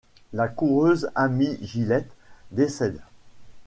La 0.33 0.47
coureuse 0.47 1.11
Amy 1.13 1.59
Gillett 1.61 2.09
décède. 2.51 2.99